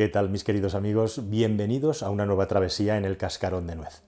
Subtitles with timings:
[0.00, 1.28] ¿Qué tal mis queridos amigos?
[1.28, 4.00] Bienvenidos a una nueva travesía en el cascarón de nuez.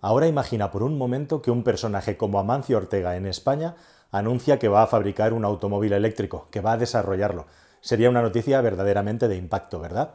[0.00, 3.74] Ahora imagina por un momento que un personaje como Amancio Ortega en España
[4.12, 7.46] anuncia que va a fabricar un automóvil eléctrico, que va a desarrollarlo.
[7.80, 10.14] Sería una noticia verdaderamente de impacto, ¿verdad?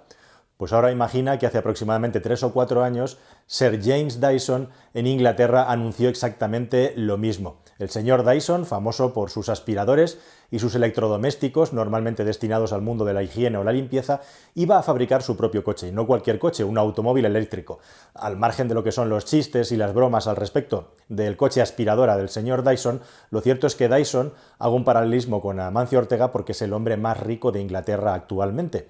[0.55, 5.69] Pues ahora imagina que hace aproximadamente tres o cuatro años Sir James Dyson en Inglaterra
[5.69, 7.57] anunció exactamente lo mismo.
[7.77, 10.17] El señor Dyson, famoso por sus aspiradores
[10.49, 14.21] y sus electrodomésticos, normalmente destinados al mundo de la higiene o la limpieza,
[14.53, 17.79] iba a fabricar su propio coche, y no cualquier coche, un automóvil eléctrico.
[18.13, 21.61] Al margen de lo que son los chistes y las bromas al respecto del coche
[21.61, 26.31] aspiradora del señor Dyson, lo cierto es que Dyson hago un paralelismo con Amancio Ortega
[26.31, 28.87] porque es el hombre más rico de Inglaterra actualmente.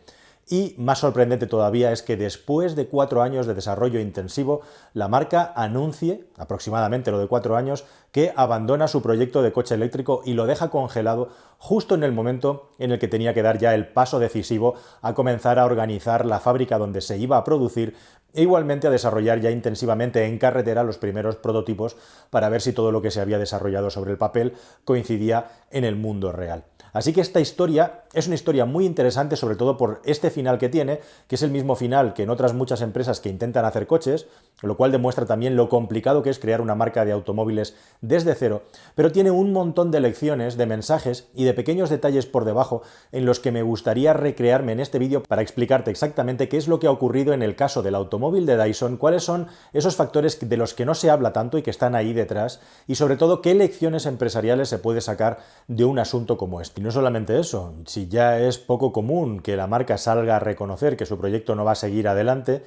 [0.47, 4.61] Y más sorprendente todavía es que después de cuatro años de desarrollo intensivo,
[4.93, 10.21] la marca anuncie, aproximadamente lo de cuatro años, que abandona su proyecto de coche eléctrico
[10.23, 13.73] y lo deja congelado justo en el momento en el que tenía que dar ya
[13.73, 17.95] el paso decisivo a comenzar a organizar la fábrica donde se iba a producir
[18.35, 21.95] e igualmente a desarrollar ya intensivamente en carretera los primeros prototipos
[22.29, 24.53] para ver si todo lo que se había desarrollado sobre el papel
[24.83, 26.65] coincidía en el mundo real.
[26.95, 30.69] Así que esta historia es una historia muy interesante, sobre todo por este final que
[30.69, 34.27] tiene, que es el mismo final que en otras muchas empresas que intentan hacer coches,
[34.61, 38.63] lo cual demuestra también lo complicado que es crear una marca de automóviles desde cero,
[38.95, 43.25] pero tiene un montón de lecciones, de mensajes y de pequeños detalles por debajo en
[43.25, 46.87] los que me gustaría recrearme en este vídeo para explicarte exactamente qué es lo que
[46.87, 50.73] ha ocurrido en el caso del automóvil de Dyson, cuáles son esos factores de los
[50.73, 54.05] que no se habla tanto y que están ahí detrás, y sobre todo qué lecciones
[54.05, 58.59] empresariales se puede sacar de un asunto como este no solamente eso, si ya es
[58.59, 62.07] poco común que la marca salga a reconocer que su proyecto no va a seguir
[62.07, 62.63] adelante,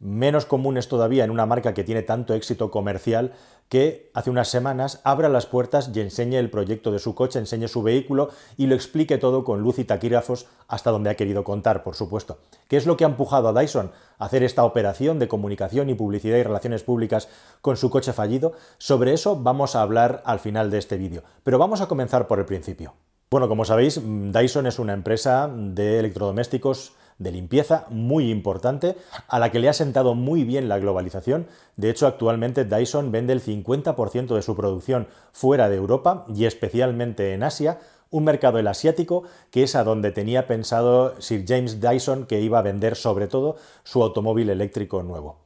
[0.00, 3.32] menos común es todavía en una marca que tiene tanto éxito comercial
[3.68, 7.68] que hace unas semanas abra las puertas y enseñe el proyecto de su coche, enseñe
[7.68, 11.82] su vehículo y lo explique todo con luz y taquígrafos hasta donde ha querido contar,
[11.82, 12.38] por supuesto.
[12.68, 15.94] ¿Qué es lo que ha empujado a Dyson a hacer esta operación de comunicación y
[15.94, 17.28] publicidad y relaciones públicas
[17.60, 18.54] con su coche fallido?
[18.78, 22.38] Sobre eso vamos a hablar al final de este vídeo, pero vamos a comenzar por
[22.38, 22.94] el principio.
[23.30, 28.96] Bueno, como sabéis, Dyson es una empresa de electrodomésticos de limpieza muy importante,
[29.28, 31.46] a la que le ha sentado muy bien la globalización.
[31.76, 37.34] De hecho, actualmente Dyson vende el 50% de su producción fuera de Europa y especialmente
[37.34, 37.80] en Asia,
[38.10, 42.60] un mercado el asiático que es a donde tenía pensado Sir James Dyson que iba
[42.60, 45.36] a vender sobre todo su automóvil eléctrico nuevo.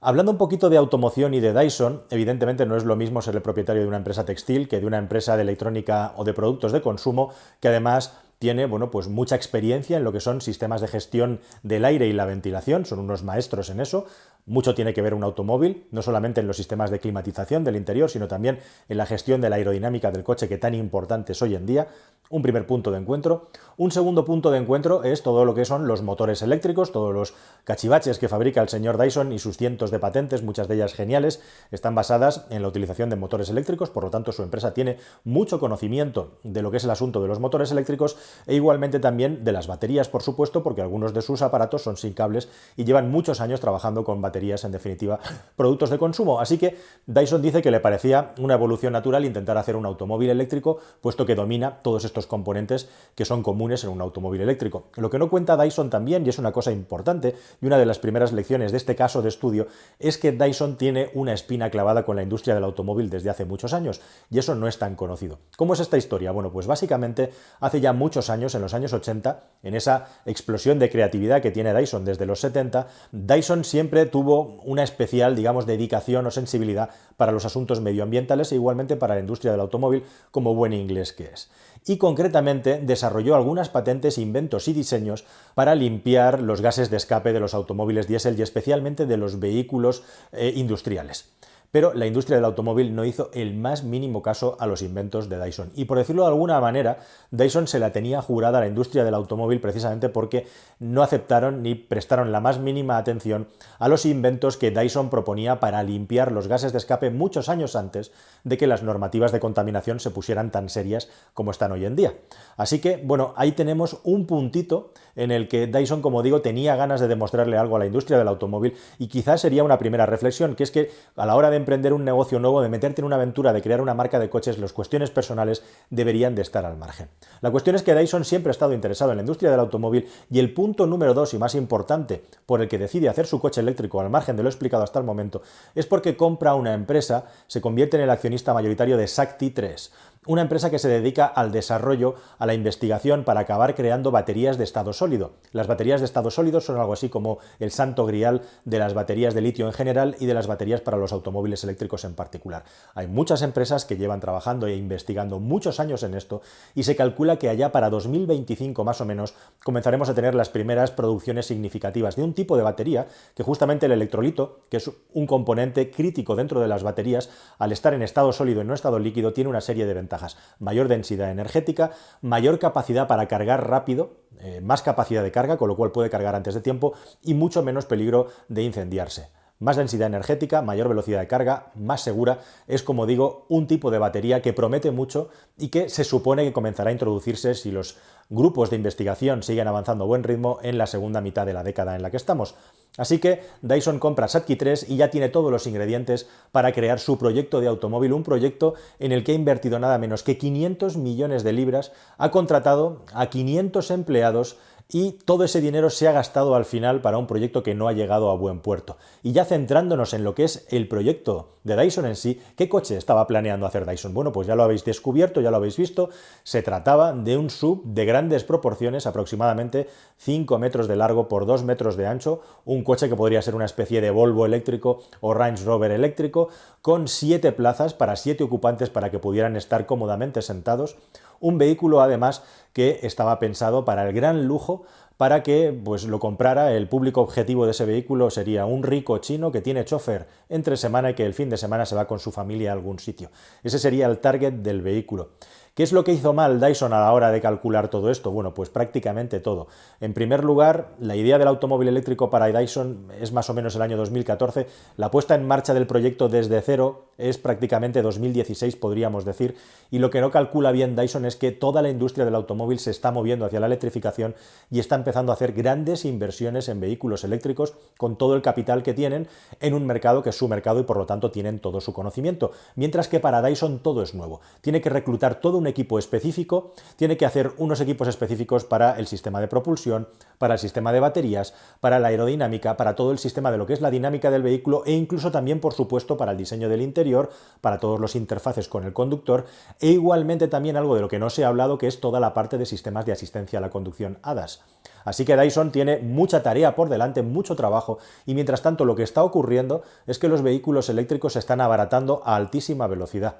[0.00, 3.42] Hablando un poquito de automoción y de Dyson, evidentemente no es lo mismo ser el
[3.42, 6.80] propietario de una empresa textil que de una empresa de electrónica o de productos de
[6.80, 11.40] consumo, que además tiene bueno, pues mucha experiencia en lo que son sistemas de gestión
[11.64, 14.06] del aire y la ventilación, son unos maestros en eso.
[14.48, 18.08] Mucho tiene que ver un automóvil, no solamente en los sistemas de climatización del interior,
[18.08, 21.54] sino también en la gestión de la aerodinámica del coche, que tan importante es hoy
[21.54, 21.88] en día.
[22.30, 23.48] Un primer punto de encuentro.
[23.76, 27.34] Un segundo punto de encuentro es todo lo que son los motores eléctricos, todos los
[27.64, 31.42] cachivaches que fabrica el señor Dyson y sus cientos de patentes, muchas de ellas geniales,
[31.70, 35.60] están basadas en la utilización de motores eléctricos, por lo tanto su empresa tiene mucho
[35.60, 38.16] conocimiento de lo que es el asunto de los motores eléctricos
[38.46, 42.14] e igualmente también de las baterías, por supuesto, porque algunos de sus aparatos son sin
[42.14, 45.18] cables y llevan muchos años trabajando con baterías, en definitiva,
[45.56, 46.40] productos de consumo.
[46.40, 46.76] Así que
[47.06, 51.34] Dyson dice que le parecía una evolución natural intentar hacer un automóvil eléctrico, puesto que
[51.34, 54.88] domina todos estos componentes que son comunes en un automóvil eléctrico.
[54.96, 57.98] Lo que no cuenta Dyson también, y es una cosa importante, y una de las
[57.98, 59.66] primeras lecciones de este caso de estudio,
[59.98, 63.72] es que Dyson tiene una espina clavada con la industria del automóvil desde hace muchos
[63.72, 64.00] años,
[64.30, 65.38] y eso no es tan conocido.
[65.56, 66.30] ¿Cómo es esta historia?
[66.30, 70.90] Bueno, pues básicamente hace ya muchos años, en los años 80, en esa explosión de
[70.90, 76.30] creatividad que tiene Dyson desde los 70, Dyson siempre tuvo una especial, digamos, dedicación o
[76.30, 81.12] sensibilidad para los asuntos medioambientales e igualmente para la industria del automóvil, como buen inglés
[81.12, 81.50] que es.
[81.86, 85.24] Y concretamente desarrolló algunas patentes, inventos y diseños
[85.54, 90.02] para limpiar los gases de escape de los automóviles diésel y especialmente de los vehículos
[90.32, 91.30] eh, industriales.
[91.70, 95.38] Pero la industria del automóvil no hizo el más mínimo caso a los inventos de
[95.38, 95.70] Dyson.
[95.74, 96.98] Y por decirlo de alguna manera,
[97.30, 100.46] Dyson se la tenía jurada a la industria del automóvil precisamente porque
[100.78, 103.48] no aceptaron ni prestaron la más mínima atención
[103.78, 108.12] a los inventos que Dyson proponía para limpiar los gases de escape muchos años antes
[108.44, 112.14] de que las normativas de contaminación se pusieran tan serias como están hoy en día.
[112.56, 117.00] Así que, bueno, ahí tenemos un puntito en el que Dyson, como digo, tenía ganas
[117.00, 120.62] de demostrarle algo a la industria del automóvil y quizás sería una primera reflexión, que
[120.62, 123.52] es que a la hora de emprender un negocio nuevo, de meterte en una aventura,
[123.52, 127.08] de crear una marca de coches, las cuestiones personales deberían de estar al margen.
[127.40, 130.38] La cuestión es que Dyson siempre ha estado interesado en la industria del automóvil y
[130.38, 134.00] el punto número dos y más importante por el que decide hacer su coche eléctrico
[134.00, 135.42] al margen de lo explicado hasta el momento
[135.74, 139.92] es porque compra una empresa, se convierte en el accionista mayoritario de Sacti 3,
[140.28, 144.64] una empresa que se dedica al desarrollo, a la investigación para acabar creando baterías de
[144.64, 145.32] estado sólido.
[145.52, 149.32] Las baterías de estado sólido son algo así como el santo grial de las baterías
[149.32, 152.64] de litio en general y de las baterías para los automóviles eléctricos en particular.
[152.94, 156.42] Hay muchas empresas que llevan trabajando e investigando muchos años en esto
[156.74, 159.32] y se calcula que allá para 2025 más o menos
[159.64, 163.92] comenzaremos a tener las primeras producciones significativas de un tipo de batería que justamente el
[163.92, 168.60] electrolito, que es un componente crítico dentro de las baterías, al estar en estado sólido
[168.60, 170.17] y no estado líquido, tiene una serie de ventajas.
[170.58, 171.92] Mayor densidad energética,
[172.22, 176.34] mayor capacidad para cargar rápido, eh, más capacidad de carga, con lo cual puede cargar
[176.34, 179.30] antes de tiempo y mucho menos peligro de incendiarse.
[179.60, 182.38] Más densidad energética, mayor velocidad de carga, más segura,
[182.68, 186.52] es como digo un tipo de batería que promete mucho y que se supone que
[186.52, 187.96] comenzará a introducirse si los
[188.30, 191.96] grupos de investigación siguen avanzando a buen ritmo en la segunda mitad de la década
[191.96, 192.54] en la que estamos.
[192.96, 197.18] Así que Dyson compra Satki 3 y ya tiene todos los ingredientes para crear su
[197.18, 201.42] proyecto de automóvil, un proyecto en el que ha invertido nada menos que 500 millones
[201.42, 204.58] de libras, ha contratado a 500 empleados
[204.90, 207.92] y todo ese dinero se ha gastado al final para un proyecto que no ha
[207.92, 208.96] llegado a buen puerto.
[209.22, 212.96] Y ya centrándonos en lo que es el proyecto de Dyson en sí, ¿qué coche
[212.96, 214.14] estaba planeando hacer Dyson?
[214.14, 216.08] Bueno, pues ya lo habéis descubierto, ya lo habéis visto,
[216.42, 221.64] se trataba de un sub de grandes proporciones, aproximadamente 5 metros de largo por 2
[221.64, 225.62] metros de ancho, un coche que podría ser una especie de Volvo eléctrico o Range
[225.64, 226.48] Rover eléctrico,
[226.80, 230.96] con 7 plazas para 7 ocupantes para que pudieran estar cómodamente sentados,
[231.40, 232.42] un vehículo además
[232.72, 234.84] que estaba pensado para el gran lujo
[235.18, 236.72] para que pues, lo comprara.
[236.72, 241.10] El público objetivo de ese vehículo sería un rico chino que tiene chofer entre semana
[241.10, 243.30] y que el fin de semana se va con su familia a algún sitio.
[243.62, 245.30] Ese sería el target del vehículo.
[245.78, 248.32] ¿Qué es lo que hizo mal Dyson a la hora de calcular todo esto?
[248.32, 249.68] Bueno, pues prácticamente todo.
[250.00, 253.82] En primer lugar, la idea del automóvil eléctrico para Dyson es más o menos el
[253.82, 254.66] año 2014.
[254.96, 259.54] La puesta en marcha del proyecto desde cero es prácticamente 2016, podríamos decir.
[259.88, 262.90] Y lo que no calcula bien Dyson es que toda la industria del automóvil se
[262.90, 264.34] está moviendo hacia la electrificación
[264.72, 268.94] y está empezando a hacer grandes inversiones en vehículos eléctricos con todo el capital que
[268.94, 269.28] tienen
[269.60, 272.50] en un mercado que es su mercado y por lo tanto tienen todo su conocimiento.
[272.74, 274.40] Mientras que para Dyson todo es nuevo.
[274.60, 279.06] Tiene que reclutar todo un equipo específico, tiene que hacer unos equipos específicos para el
[279.06, 283.50] sistema de propulsión, para el sistema de baterías, para la aerodinámica, para todo el sistema
[283.50, 286.38] de lo que es la dinámica del vehículo e incluso también, por supuesto, para el
[286.38, 287.30] diseño del interior,
[287.60, 289.46] para todos los interfaces con el conductor
[289.80, 292.34] e igualmente también algo de lo que no se ha hablado, que es toda la
[292.34, 294.62] parte de sistemas de asistencia a la conducción ADAS.
[295.04, 299.02] Así que Dyson tiene mucha tarea por delante, mucho trabajo, y mientras tanto lo que
[299.02, 303.36] está ocurriendo es que los vehículos eléctricos se están abaratando a altísima velocidad.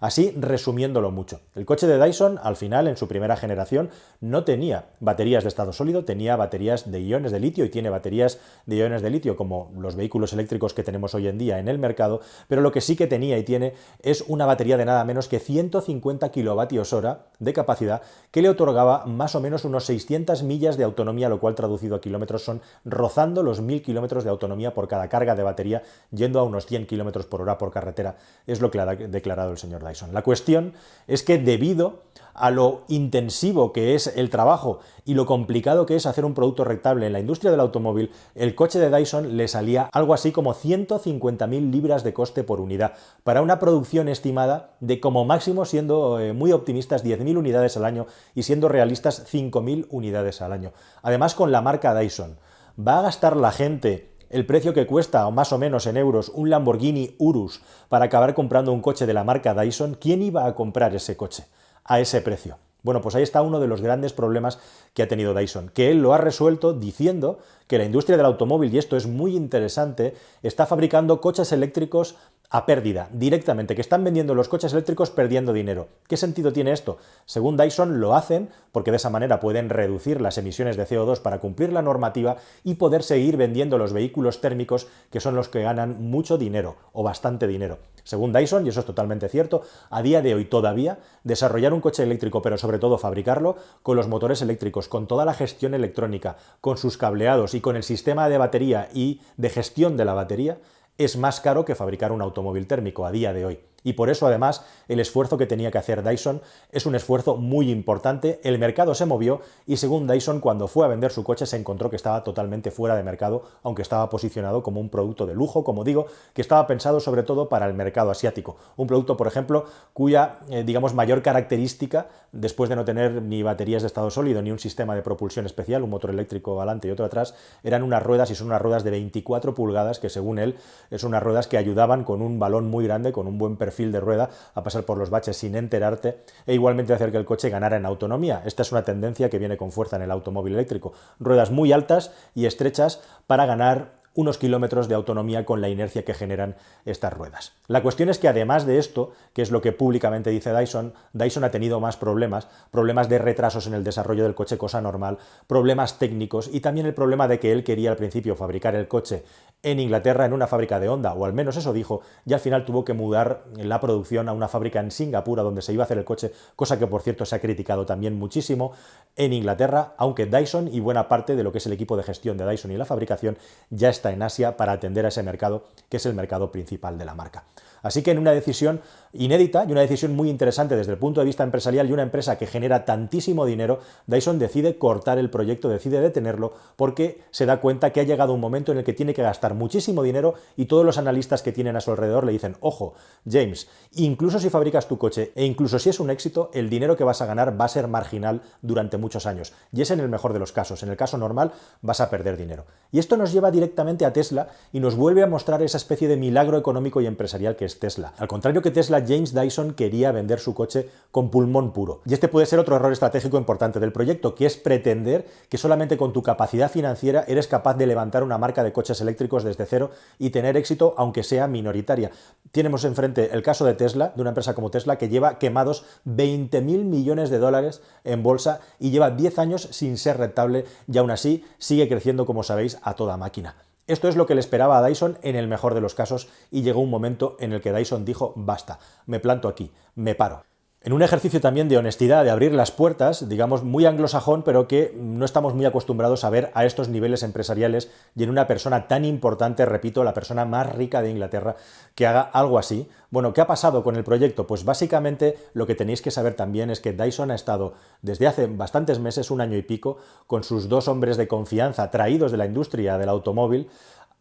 [0.00, 3.90] Así, resumiéndolo mucho, el coche de Dyson al final, en su primera generación,
[4.20, 8.38] no tenía baterías de estado sólido, tenía baterías de iones de litio y tiene baterías
[8.66, 11.78] de iones de litio como los vehículos eléctricos que tenemos hoy en día en el
[11.78, 15.26] mercado, pero lo que sí que tenía y tiene es una batería de nada menos
[15.26, 20.76] que 150 kilovatios hora de capacidad que le otorgaba más o menos unos 600 millas
[20.76, 24.86] de autonomía, lo cual traducido a kilómetros son rozando los 1000 kilómetros de autonomía por
[24.86, 28.16] cada carga de batería, yendo a unos 100 kilómetros por hora por carretera,
[28.46, 29.82] es lo que ha declarado el señor
[30.12, 30.74] la cuestión
[31.06, 32.02] es que debido
[32.38, 36.64] a lo intensivo que es el trabajo y lo complicado que es hacer un producto
[36.64, 40.54] rectable en la industria del automóvil, el coche de Dyson le salía algo así como
[40.54, 42.94] 150.000 libras de coste por unidad,
[43.24, 48.06] para una producción estimada de como máximo, siendo eh, muy optimistas, 10.000 unidades al año
[48.34, 50.72] y siendo realistas, 5.000 unidades al año.
[51.02, 52.38] Además, con la marca Dyson,
[52.78, 56.50] ¿va a gastar la gente el precio que cuesta, más o menos en euros, un
[56.50, 60.94] Lamborghini Urus para acabar comprando un coche de la marca Dyson, ¿quién iba a comprar
[60.94, 61.44] ese coche
[61.84, 62.58] a ese precio?
[62.82, 64.60] Bueno, pues ahí está uno de los grandes problemas
[64.94, 68.72] que ha tenido Dyson, que él lo ha resuelto diciendo que la industria del automóvil,
[68.72, 72.16] y esto es muy interesante, está fabricando coches eléctricos
[72.50, 75.88] a pérdida, directamente, que están vendiendo los coches eléctricos perdiendo dinero.
[76.06, 76.96] ¿Qué sentido tiene esto?
[77.26, 81.40] Según Dyson lo hacen porque de esa manera pueden reducir las emisiones de CO2 para
[81.40, 86.02] cumplir la normativa y poder seguir vendiendo los vehículos térmicos que son los que ganan
[86.02, 87.78] mucho dinero o bastante dinero.
[88.04, 92.02] Según Dyson, y eso es totalmente cierto, a día de hoy todavía desarrollar un coche
[92.02, 96.78] eléctrico, pero sobre todo fabricarlo con los motores eléctricos, con toda la gestión electrónica, con
[96.78, 100.56] sus cableados y con el sistema de batería y de gestión de la batería,
[100.98, 103.60] es más caro que fabricar un automóvil térmico a día de hoy.
[103.84, 106.42] Y por eso, además, el esfuerzo que tenía que hacer Dyson
[106.72, 108.40] es un esfuerzo muy importante.
[108.42, 111.88] El mercado se movió y según Dyson, cuando fue a vender su coche, se encontró
[111.88, 115.84] que estaba totalmente fuera de mercado, aunque estaba posicionado como un producto de lujo, como
[115.84, 118.56] digo, que estaba pensado sobre todo para el mercado asiático.
[118.76, 123.82] Un producto, por ejemplo, cuya, eh, digamos, mayor característica, después de no tener ni baterías
[123.82, 127.04] de estado sólido, ni un sistema de propulsión especial, un motor eléctrico adelante y otro
[127.04, 130.56] atrás, eran unas ruedas y son unas ruedas de 24 pulgadas que, según él,
[130.96, 133.92] son unas ruedas que ayudaban con un balón muy grande, con un buen perfil perfil
[133.92, 137.50] de rueda, a pasar por los baches sin enterarte, e igualmente hacer que el coche
[137.50, 138.42] ganara en autonomía.
[138.46, 140.94] Esta es una tendencia que viene con fuerza en el automóvil eléctrico.
[141.20, 146.12] Ruedas muy altas y estrechas para ganar unos kilómetros de autonomía con la inercia que
[146.12, 147.52] generan estas ruedas.
[147.68, 151.44] La cuestión es que además de esto, que es lo que públicamente dice Dyson, Dyson
[151.44, 156.00] ha tenido más problemas, problemas de retrasos en el desarrollo del coche, cosa normal, problemas
[156.00, 159.22] técnicos y también el problema de que él quería al principio fabricar el coche
[159.62, 162.64] en Inglaterra en una fábrica de Honda, o al menos eso dijo, y al final
[162.64, 165.98] tuvo que mudar la producción a una fábrica en Singapur, donde se iba a hacer
[165.98, 168.72] el coche, cosa que por cierto se ha criticado también muchísimo
[169.16, 172.36] en Inglaterra, aunque Dyson y buena parte de lo que es el equipo de gestión
[172.36, 173.36] de Dyson y la fabricación
[173.70, 177.04] ya está en Asia para atender a ese mercado, que es el mercado principal de
[177.04, 177.44] la marca.
[177.82, 178.80] Así que en una decisión
[179.12, 182.36] inédita y una decisión muy interesante desde el punto de vista empresarial y una empresa
[182.36, 187.90] que genera tantísimo dinero, Dyson decide cortar el proyecto, decide detenerlo porque se da cuenta
[187.90, 190.84] que ha llegado un momento en el que tiene que gastar muchísimo dinero y todos
[190.84, 192.94] los analistas que tienen a su alrededor le dicen, ojo,
[193.28, 197.04] James, incluso si fabricas tu coche e incluso si es un éxito, el dinero que
[197.04, 199.52] vas a ganar va a ser marginal durante muchos años.
[199.72, 200.82] Y es en el mejor de los casos.
[200.82, 202.66] En el caso normal vas a perder dinero.
[202.92, 206.16] Y esto nos lleva directamente a Tesla y nos vuelve a mostrar esa especie de
[206.16, 208.12] milagro económico y empresarial que es Tesla.
[208.18, 212.00] Al contrario que Tesla, James Dyson quería vender su coche con pulmón puro.
[212.06, 215.96] Y este puede ser otro error estratégico importante del proyecto, que es pretender que solamente
[215.96, 219.90] con tu capacidad financiera eres capaz de levantar una marca de coches eléctricos desde cero
[220.18, 222.10] y tener éxito aunque sea minoritaria.
[222.52, 226.60] Tenemos enfrente el caso de Tesla, de una empresa como Tesla, que lleva quemados 20
[226.62, 231.10] mil millones de dólares en bolsa y lleva 10 años sin ser rentable y aún
[231.10, 233.56] así sigue creciendo, como sabéis, a toda máquina.
[233.88, 236.60] Esto es lo que le esperaba a Dyson en el mejor de los casos y
[236.60, 240.44] llegó un momento en el que Dyson dijo, basta, me planto aquí, me paro.
[240.80, 244.94] En un ejercicio también de honestidad, de abrir las puertas, digamos muy anglosajón, pero que
[244.96, 249.04] no estamos muy acostumbrados a ver a estos niveles empresariales y en una persona tan
[249.04, 251.56] importante, repito, la persona más rica de Inglaterra,
[251.96, 252.88] que haga algo así.
[253.10, 254.46] Bueno, ¿qué ha pasado con el proyecto?
[254.46, 258.46] Pues básicamente lo que tenéis que saber también es que Dyson ha estado desde hace
[258.46, 262.46] bastantes meses, un año y pico, con sus dos hombres de confianza traídos de la
[262.46, 263.68] industria del automóvil,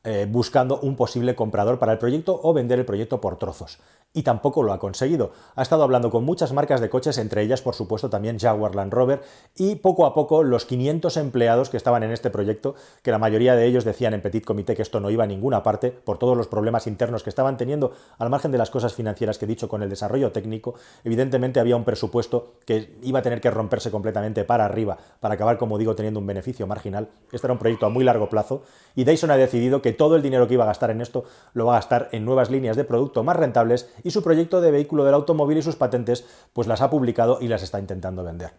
[0.10, 3.78] eh, buscando un posible comprador para el proyecto o vender el proyecto por trozos
[4.14, 5.32] y tampoco lo ha conseguido.
[5.56, 8.92] Ha estado hablando con muchas marcas de coches, entre ellas, por supuesto, también Jaguar Land
[8.92, 9.22] Rover,
[9.56, 12.74] y poco a poco los 500 empleados que estaban en este proyecto,
[13.04, 15.62] que la mayoría de ellos decían en Petit Comité que esto no iba a ninguna
[15.62, 19.38] parte, por todos los problemas internos que estaban teniendo, al margen de las cosas financieras
[19.38, 20.74] que he dicho con el desarrollo técnico,
[21.04, 25.60] evidentemente había un presupuesto que iba a tener que romperse completamente para arriba, para acabar,
[25.60, 27.10] como digo, teniendo un beneficio marginal.
[27.32, 28.64] Este era un proyecto a muy largo plazo,
[28.96, 31.66] y Dyson ha decidido que todo el dinero que iba a gastar en esto lo
[31.66, 35.04] va a gastar en nuevas líneas de producto más rentables y su proyecto de vehículo
[35.04, 38.52] del automóvil y sus patentes pues las ha publicado y las está intentando vender.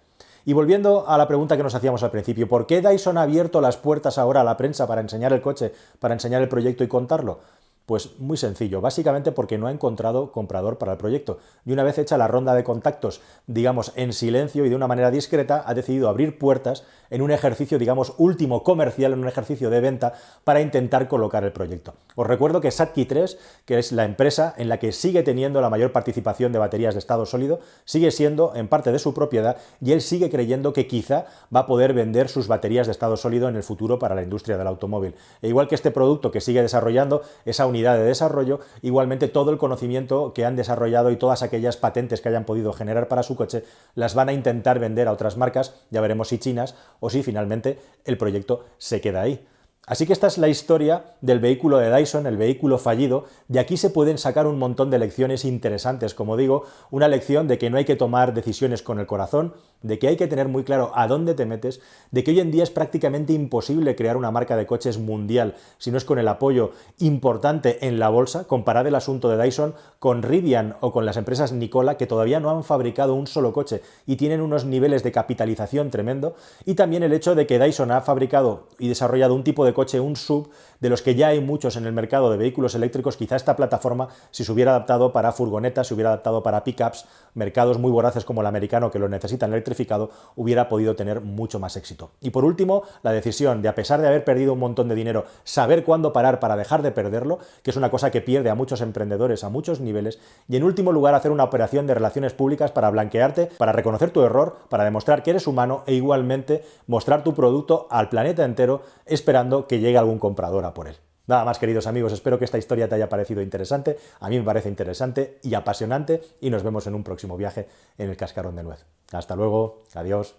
[0.44, 3.60] Y volviendo a la pregunta que nos hacíamos al principio, ¿por qué Dyson ha abierto
[3.60, 6.88] las puertas ahora a la prensa para enseñar el coche, para enseñar el proyecto y
[6.88, 7.40] contarlo?
[7.88, 11.38] Pues muy sencillo, básicamente porque no ha encontrado comprador para el proyecto.
[11.64, 15.10] Y una vez hecha la ronda de contactos, digamos, en silencio y de una manera
[15.10, 19.80] discreta, ha decidido abrir puertas en un ejercicio, digamos, último comercial, en un ejercicio de
[19.80, 20.12] venta
[20.44, 21.94] para intentar colocar el proyecto.
[22.14, 25.70] Os recuerdo que Satki 3, que es la empresa en la que sigue teniendo la
[25.70, 29.92] mayor participación de baterías de estado sólido, sigue siendo en parte de su propiedad y
[29.92, 33.56] él sigue creyendo que quizá va a poder vender sus baterías de estado sólido en
[33.56, 35.14] el futuro para la industria del automóvil.
[35.40, 39.58] E igual que este producto que sigue desarrollando, esa unidad de desarrollo, igualmente todo el
[39.58, 43.64] conocimiento que han desarrollado y todas aquellas patentes que hayan podido generar para su coche,
[43.94, 47.78] las van a intentar vender a otras marcas, ya veremos si chinas o si finalmente
[48.04, 49.46] el proyecto se queda ahí.
[49.88, 53.24] Así que esta es la historia del vehículo de Dyson, el vehículo fallido.
[53.48, 57.56] De aquí se pueden sacar un montón de lecciones interesantes, como digo, una lección de
[57.56, 60.64] que no hay que tomar decisiones con el corazón, de que hay que tener muy
[60.64, 61.80] claro a dónde te metes,
[62.10, 65.90] de que hoy en día es prácticamente imposible crear una marca de coches mundial si
[65.90, 68.44] no es con el apoyo importante en la bolsa.
[68.44, 72.50] Comparad el asunto de Dyson con Rivian o con las empresas Nicola que todavía no
[72.50, 76.34] han fabricado un solo coche y tienen unos niveles de capitalización tremendo.
[76.66, 79.98] Y también el hecho de que Dyson ha fabricado y desarrollado un tipo de coche,
[79.98, 80.48] un sub,
[80.80, 84.08] de los que ya hay muchos en el mercado de vehículos eléctricos, quizá esta plataforma,
[84.30, 88.40] si se hubiera adaptado para furgonetas, se hubiera adaptado para pickups, mercados muy voraces como
[88.40, 92.10] el americano que lo necesitan electrificado, hubiera podido tener mucho más éxito.
[92.20, 95.24] Y por último, la decisión de, a pesar de haber perdido un montón de dinero,
[95.44, 98.80] saber cuándo parar para dejar de perderlo, que es una cosa que pierde a muchos
[98.80, 100.18] emprendedores a muchos niveles,
[100.48, 104.22] y en último lugar, hacer una operación de relaciones públicas para blanquearte, para reconocer tu
[104.22, 109.66] error, para demostrar que eres humano e igualmente mostrar tu producto al planeta entero esperando
[109.66, 110.96] que llegue algún comprador por él.
[111.26, 113.98] Nada más, queridos amigos, espero que esta historia te haya parecido interesante.
[114.20, 118.08] A mí me parece interesante y apasionante y nos vemos en un próximo viaje en
[118.08, 118.86] el Cascarón de Nuez.
[119.12, 120.36] Hasta luego, adiós.